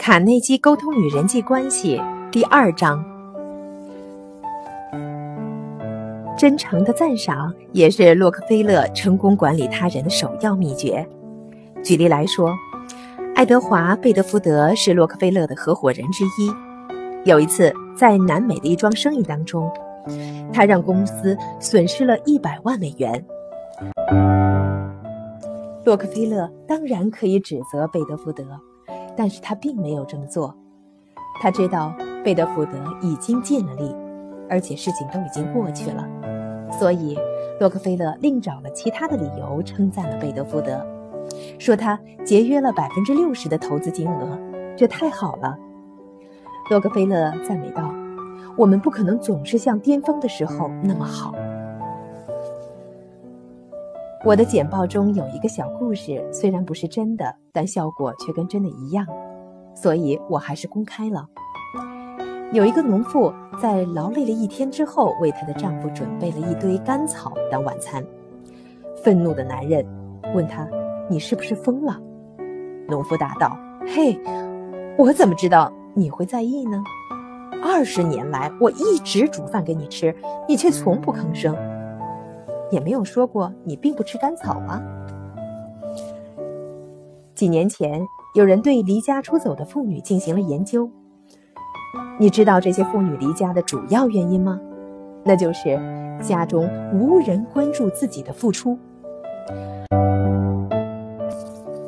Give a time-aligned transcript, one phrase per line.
[0.00, 2.00] 卡内基沟通与人际关系
[2.32, 3.04] 第二章：
[6.38, 11.06] 真诚的赞赏也是洛克菲勒成功管理他人的首要秘诀。
[11.84, 12.50] 举例来说，
[13.34, 16.50] 爱德华·贝德福德是洛克菲勒的合伙人之一。
[17.26, 19.70] 有一次，在南美的一桩生意当中，
[20.50, 23.22] 他让公司损失了一百万美元。
[25.84, 28.42] 洛克菲勒当然可以指责贝德福德。
[29.20, 30.56] 但是他并没有这么做，
[31.42, 31.92] 他知道
[32.24, 33.94] 贝德福德已经尽了力，
[34.48, 36.08] 而且事情都已经过去了，
[36.72, 37.18] 所以
[37.60, 40.82] 洛克菲勒另找了其他的理由称赞了贝德福德，
[41.58, 44.38] 说他节约了百分之六十的投资金额，
[44.74, 45.54] 这太好了。
[46.70, 47.92] 洛克菲勒赞美道
[48.56, 51.34] ：“我们不可能总是像巅峰的时候那么好。”
[54.22, 59.06] 我的简报中有一个小故事，虽然不是真的，但效果却跟真的一样，
[59.74, 61.26] 所以我还是公开了。
[62.52, 68.04] 有一个农妇在劳累了一天之后，为她的丈夫准备了一堆干草当晚餐。
[69.02, 69.86] 愤怒的男人
[70.34, 70.68] 问她
[71.08, 71.98] ：“你是不是疯了？”
[72.88, 73.56] 农妇答道
[73.88, 74.20] ：“嘿，
[74.98, 76.82] 我怎么知道你会在意呢？
[77.64, 80.14] 二十年来，我一直煮饭给你吃，
[80.46, 81.56] 你却从不吭声。”
[82.70, 84.82] 也没有说过你并不吃甘草啊。
[87.34, 90.90] 几年前，有人对离家出走的妇女进行了研究。
[92.18, 94.60] 你知道这些妇女离家的主要原因吗？
[95.24, 95.78] 那就是
[96.22, 98.78] 家中无人关注自己的付出。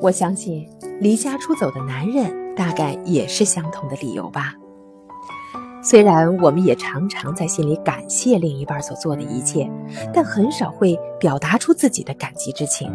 [0.00, 0.68] 我相信，
[1.00, 4.54] 离家出走的男人大概也是相同的理由吧。
[5.90, 9.68] 虽然我们也常常在心里感谢另一半所做的一切，
[10.14, 12.88] 但很少会表达出自己的感激之情。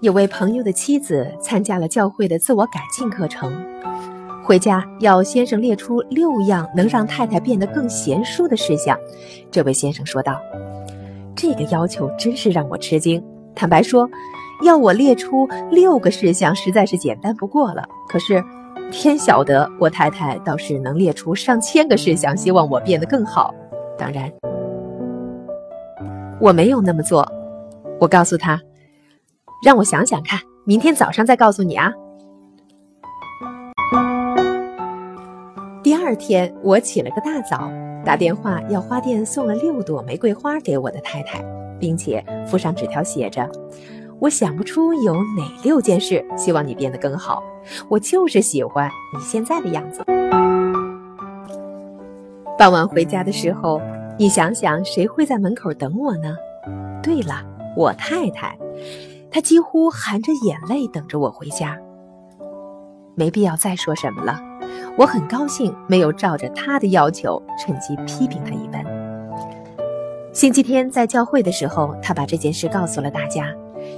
[0.00, 3.52] 有位朋友的妻子参加了教会的自我改进课程，
[4.42, 8.98] 回家要先生列出六样能让太太变得更贤淑的事项。
[9.48, 10.40] 这位先生说道
[11.36, 13.24] ：“这个要求真是让我吃惊。
[13.54, 14.10] 坦白说。”
[14.62, 17.84] 要我列出六个事项，实在是简单不过了。
[18.08, 18.42] 可是，
[18.90, 23.54] 天晓得，我太太倒是能列出上千个事项，希望我变得更好。
[23.96, 24.30] 当然，
[26.40, 27.26] 我没有那么做。
[28.00, 28.60] 我告诉他，
[29.64, 31.92] 让我想想看，明天早上再告诉你啊。
[35.82, 37.70] 第二天，我起了个大早，
[38.04, 41.42] 打电话要花店送了六朵玫瑰花给我的太太，
[41.78, 43.48] 并且附上纸条，写着。
[44.20, 47.42] 我想不出有哪六件事希望你变得更好，
[47.88, 50.04] 我就是喜欢你现在的样子。
[52.58, 53.80] 傍晚回家的时候，
[54.18, 56.36] 你想想谁会在门口等我呢？
[57.00, 57.44] 对了，
[57.76, 58.58] 我太太，
[59.30, 61.78] 她几乎含着眼泪等着我回家。
[63.14, 64.40] 没必要再说什么了，
[64.96, 68.84] 我很高兴没有照着她的要求趁机批评她一番。
[70.32, 73.46] 星期天在教会的时候，她把这件事告诉了大家。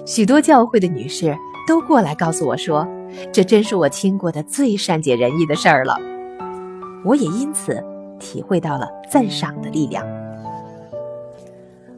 [0.06, 1.37] 许多教会的女士
[1.67, 2.87] 都过来告诉我说
[3.33, 5.97] ：“这真是我听过的最善解人意的事儿了。”
[7.05, 7.83] 我也因此
[8.19, 10.05] 体会到了赞赏的力量。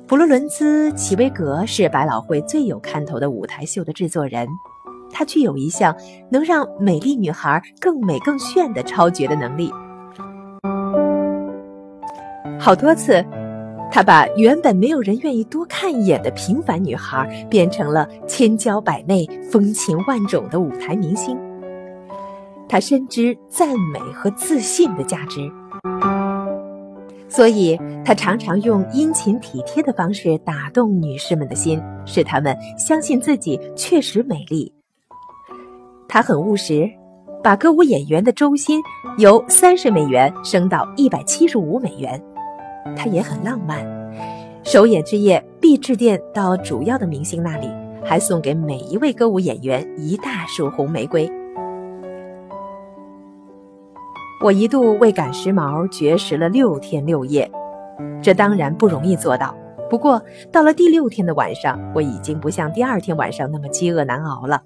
[0.06, 4.46] 弗洛伦兹·齐维格是百老汇最有看头的舞台秀的制作人，
[5.10, 5.96] 他具有一项
[6.30, 9.72] 能让美丽女孩更美更炫的超绝的能力。
[12.60, 13.24] 好多次。
[13.94, 21.38] 他把原本没有人愿意多看一眼的平凡女孩，变成了千娇百媚、风情万种的舞台明星。
[22.66, 25.40] 他深知赞美和自信的价值，
[27.28, 34.72] 所以他常常用殷勤体贴的方式打动女士们的心，使她们相信自己确实美丽。
[36.08, 36.90] 他很务实，
[37.42, 38.80] 把歌舞演员的周薪
[39.18, 42.18] 由三十美元升到一百七十五美元。
[42.96, 43.84] 他也很浪漫，
[44.64, 47.68] 首演之夜必致电到主要的明星那里，
[48.04, 51.30] 还送给每一位歌舞演员一大束红玫瑰。
[54.44, 57.48] 我一度为赶时髦绝食了六天六夜，
[58.20, 59.54] 这当然不容易做到。
[59.88, 60.20] 不过
[60.50, 64.60] 到了第六天的晚上，我已经不像第二天晚上那么饥饿难熬了。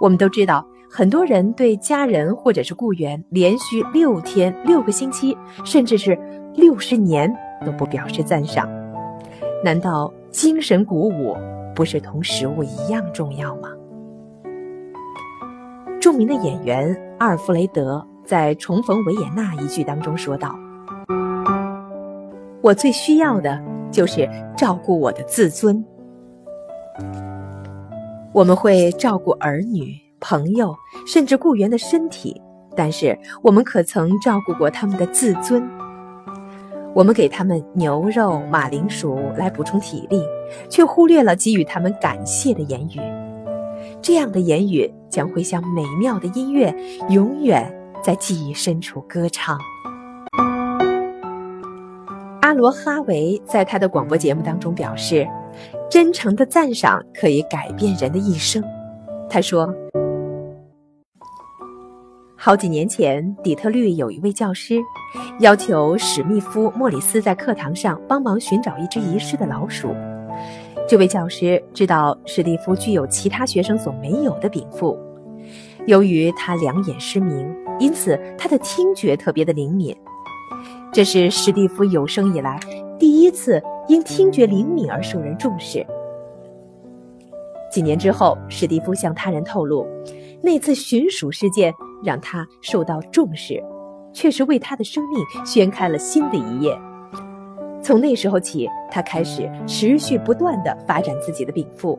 [0.00, 6.18] 我们都知道，很多人对家人或者是雇员连续六天、六个星期，甚至是。
[6.54, 7.32] 六十年
[7.64, 8.68] 都不表示赞赏，
[9.64, 11.36] 难道精神鼓舞
[11.74, 13.70] 不是同食物一样重要吗？
[16.00, 20.56] 著名的演员阿尔弗雷德在《重逢维也纳》一句当中说道
[22.62, 23.60] ：“我最需要的
[23.90, 25.84] 就是照顾我的自尊。”
[28.32, 32.40] 我们会照顾儿女、朋友，甚至雇员的身体，
[32.76, 35.68] 但是我们可曾照顾过他们的自尊？
[36.98, 40.20] 我们给他们牛肉、马铃薯来补充体力，
[40.68, 43.00] 却忽略了给予他们感谢的言语。
[44.02, 46.74] 这样的言语将会像美妙的音乐，
[47.08, 47.72] 永远
[48.02, 49.56] 在记忆深处歌唱。
[52.40, 55.24] 阿罗哈维在他的广播节目当中表示
[55.88, 58.60] ：“真诚的赞赏可以改变人的一生。”
[59.30, 59.72] 他说。
[62.48, 64.80] 好几年前，底特律有一位教师
[65.40, 69.94] 要求史密夫·莫里斯在课堂上帮忙寻找一只遗失的老鼠。
[70.88, 74.98] 这位教师知道史蒂夫具有其他学生所没有的禀赋，
[75.86, 79.94] 由于他两眼失明，因此他的听觉特别的灵敏。
[80.90, 82.58] 这是史蒂夫有生以来
[82.98, 85.86] 第一次因听觉灵敏而受人重视。
[87.70, 89.86] 几年之后，史蒂夫向他人透露，
[90.42, 91.74] 那次寻鼠事件。
[92.02, 93.62] 让他受到重视，
[94.12, 96.78] 确实为他的生命掀开了新的一页。
[97.82, 101.98] 从那时候起，他开始持续不断地发展自己的禀赋，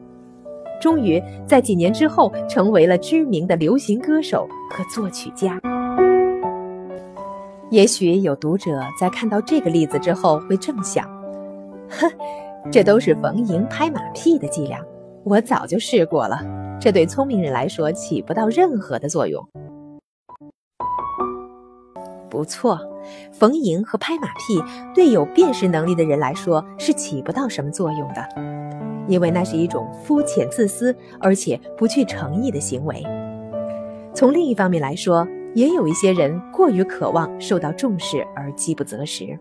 [0.81, 5.59] 终于在几年之后成为了知名的流行歌手和作曲家。
[7.71, 11.07] 也许有读者在看到这个例子之后会这么想：
[11.89, 12.11] 哼，
[12.71, 14.79] 这都是逢迎拍马屁的伎俩，
[15.23, 16.41] 我早就试过了，
[16.79, 19.47] 这对聪明人来说起不到任何的作用。
[22.39, 22.79] 不错，
[23.33, 24.63] 逢迎和拍马屁
[24.95, 28.25] 对有辨识能力的人来说是起不到什么作用的，
[29.09, 33.05] 因为那是一种肤浅、自私而且不具诚意的行为。
[34.13, 39.37] 从另一方面来说，也有一些人过于渴望受到重视而饥不择食。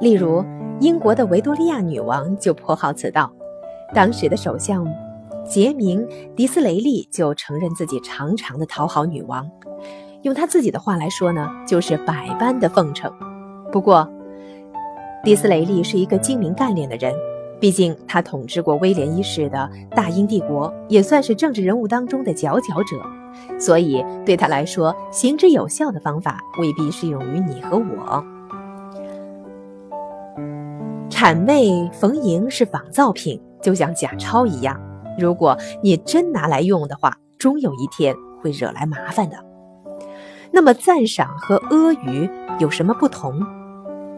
[0.00, 0.42] 例如，
[0.80, 3.30] 英国的维多利亚女王就颇好此道，
[3.94, 4.86] 当时的首相。
[5.48, 6.04] 杰明·
[6.34, 9.48] 迪斯雷利就承认自己常常的讨好女王，
[10.22, 13.10] 用他自己的话来说呢，就是百般的奉承。
[13.70, 14.08] 不过，
[15.22, 17.14] 迪斯雷利是一个精明干练的人，
[17.60, 23.00] 毕竟他统治过威廉一世的大英帝国，也算是政治人物当中的佼佼者，
[23.58, 28.24] 所以对他来说，行之有效的方法未必适用于你和我。
[31.08, 34.78] 谄媚逢迎是仿造品，就像假钞一样。
[35.18, 39.36] 如果你真拿来用的话，终有一天会惹来麻烦的。
[40.52, 43.40] 那么，赞赏和阿谀有什么不同？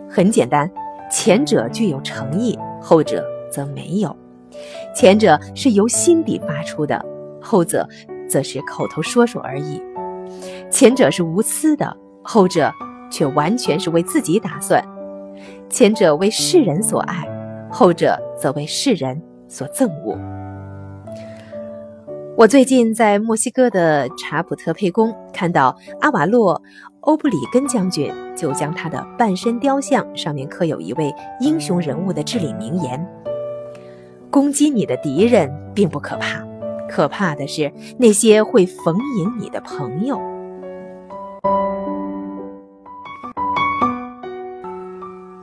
[0.09, 0.71] 很简单，
[1.11, 4.17] 前者具有诚意，后者则没有。
[4.95, 7.05] 前者是由心底发出的，
[7.41, 7.87] 后者
[8.29, 9.83] 则是口头说说而已。
[10.71, 12.73] 前者是无私的，后者
[13.11, 14.83] 却完全是为自己打算。
[15.69, 17.27] 前者为世人所爱，
[17.71, 20.17] 后者则为世人所憎恶。
[22.39, 26.55] 我最近在墨西哥的查普特佩宫看到阿瓦洛·
[27.01, 33.05] 欧布里根将军，就将他的半身雕像上面刻有一位英雄人物的至理名言
[34.31, 36.47] ：“攻击你的敌人并不可怕，
[36.89, 40.17] 可怕的是那些会逢迎你的朋友。”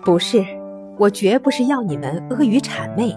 [0.01, 0.45] 不是，
[0.98, 3.13] 我绝不是要你们阿谀谄媚。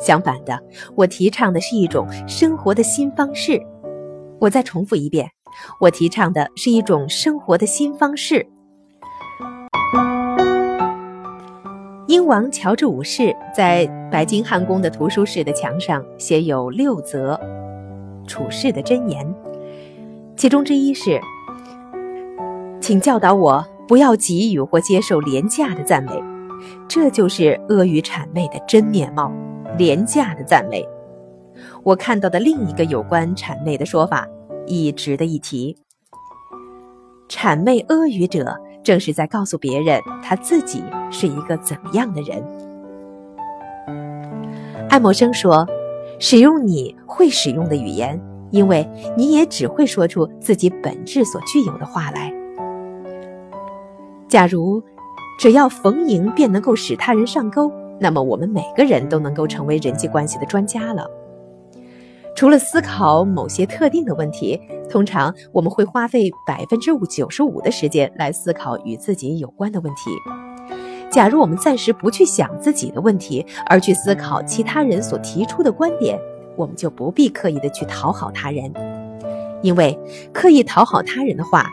[0.00, 0.58] 相反的，
[0.96, 3.60] 我提倡的是一种生活的新方式。
[4.40, 5.30] 我再重复一遍，
[5.80, 8.46] 我提倡的是一种生活的新方式。
[12.06, 17.38] 英王乔治五世在白金汉宫的图书室的墙上写有六则
[18.26, 19.32] 处世的箴言，
[20.34, 21.20] 其中之一是
[22.80, 26.12] ：“请教导我不要给予或接受廉价的赞美，
[26.88, 29.30] 这就是阿谀谄媚的真面貌。”
[29.80, 30.86] 廉价的赞美，
[31.82, 34.28] 我看到的另一个有关谄媚的说法
[34.66, 35.74] 亦值得一提。
[37.30, 42.44] 谄媚阿谀者，正是在告诉别人他自己是一个怎么样的人。
[44.90, 45.66] 爱默生说
[46.20, 48.20] ：“使用你会使用的语言，
[48.50, 52.30] 因为你也只会说出自己本质所具有的话来。”
[54.28, 54.82] 假如
[55.38, 57.72] 只要逢迎便能够使他人上钩。
[58.00, 61.06] 那么我们每个人都能够成为人际关系的专家了。
[62.34, 70.10] 除了思考某些特定的问题，通常我们会花费百分之五九十五的时间来思考与自己有关的问题。
[71.10, 76.18] 假如我们暂时不去想自己的问题，而去思考其他人所提出的观点，
[76.56, 78.72] 我们就不必刻意的去讨好他人，
[79.60, 79.98] 因为
[80.32, 81.66] 刻意讨好他人的话，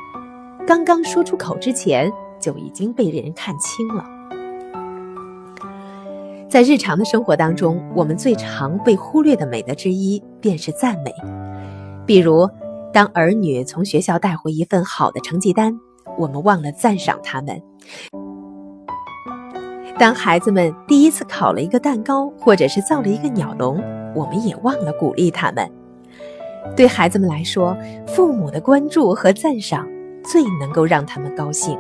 [0.66, 4.04] 刚刚说出口之前就已经被人看清了。
[6.50, 11.14] 在日常的生活当中，我们最常被忽略的美德之一便是赞美。
[12.06, 12.50] 比如，
[12.94, 15.78] 当儿女从学校带回一份好的成绩单，
[16.18, 17.58] 我们忘了赞赏他们；
[20.00, 23.84] 当孩子们第一次烤了一个蛋糕，或者是造了一个鸟笼，
[24.16, 25.70] 我们也忘了鼓励他们。
[26.78, 27.76] 对孩子们来说，
[28.08, 29.86] 父母的关注和赞赏
[30.24, 31.78] 最能够让他们高兴。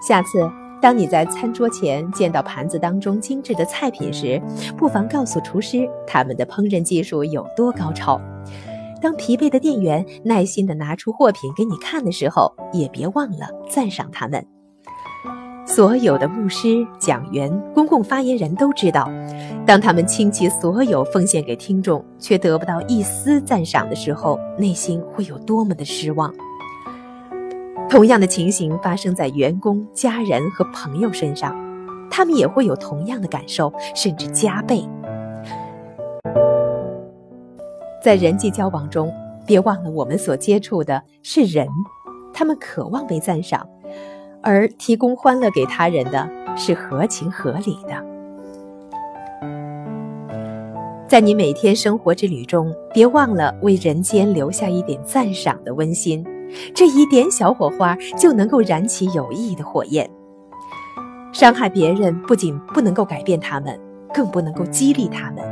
[0.00, 0.50] 下次。
[0.82, 4.42] 当你在餐桌前见到盘子当中精致的菜品时，
[4.76, 8.20] 不妨告诉厨师他们的烹饪技术有多高超。
[9.00, 14.44] 当疲惫的店员耐心地拿出货品给你看的时候，也别忘了赞赏他们。
[15.64, 19.08] 所有的牧师、讲员、公共发言人都知道，
[19.64, 26.34] 当他们倾其所有奉献给听众，却得不到一丝赞赏的时候，内心会有多么的失望。
[27.92, 31.54] 同样的情形发生在员工、家人和朋友身上，
[32.10, 34.82] 他们也会有同样的感受，甚至加倍。
[38.02, 39.12] 在人际交往中，
[39.46, 41.68] 别忘了我们所接触的是人，
[42.32, 43.68] 他们渴望被赞赏，
[44.40, 48.02] 而提供欢乐给他人的是合情合理的。
[51.06, 56.24] 在你每天生活之旅中，别忘了为人间留下一点赞赏的温馨。
[56.74, 60.08] 这一点小火花就能够燃起友谊的火焰。
[61.32, 63.78] 伤害别人不仅不能够改变他们，
[64.12, 65.42] 更不能够激励他们。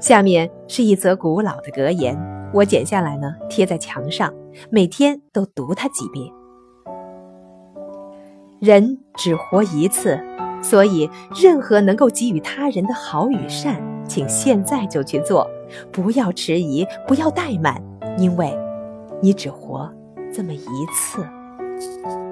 [0.00, 2.18] 下面是一则古老的格言，
[2.52, 4.32] 我剪下来呢，贴在墙上，
[4.70, 6.26] 每天都读它几遍。
[8.60, 10.18] 人只活一次，
[10.62, 15.46] 所以任何能够给予他人的好与善，请现在就去做，
[15.92, 17.82] 不要迟疑，不要怠慢，
[18.16, 18.58] 因为，
[19.20, 19.93] 你只活。
[20.34, 22.23] 这么一次。